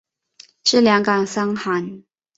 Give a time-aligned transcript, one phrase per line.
[0.63, 2.01] 治两感伤寒。